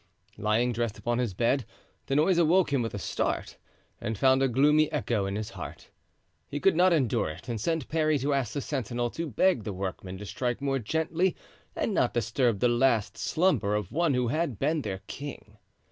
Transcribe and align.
Lying 0.39 0.71
dressed 0.73 0.97
upon 0.97 1.19
his 1.19 1.35
bed, 1.35 1.63
the 2.07 2.15
noise 2.15 2.39
awoke 2.39 2.73
him 2.73 2.81
with 2.81 2.95
a 2.95 2.97
start 2.97 3.57
and 3.99 4.17
found 4.17 4.41
a 4.41 4.47
gloomy 4.47 4.91
echo 4.91 5.27
in 5.27 5.35
his 5.35 5.51
heart. 5.51 5.91
He 6.47 6.59
could 6.59 6.75
not 6.75 6.91
endure 6.91 7.29
it, 7.29 7.47
and 7.47 7.61
sent 7.61 7.87
Parry 7.87 8.17
to 8.17 8.33
ask 8.33 8.53
the 8.55 8.61
sentinel 8.61 9.11
to 9.11 9.27
beg 9.29 9.63
the 9.63 9.73
workmen 9.73 10.17
to 10.17 10.25
strike 10.25 10.59
more 10.59 10.79
gently 10.79 11.35
and 11.75 11.93
not 11.93 12.15
disturb 12.15 12.61
the 12.61 12.67
last 12.67 13.15
slumber 13.15 13.75
of 13.75 13.91
one 13.91 14.15
who 14.15 14.29
had 14.29 14.57
been 14.57 14.81
their 14.81 15.01
king. 15.05 15.59